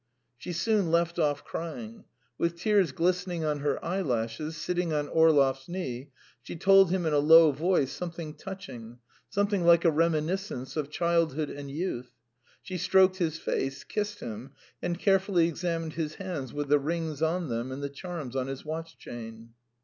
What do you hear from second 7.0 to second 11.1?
in a low voice something touching, something like a reminiscence of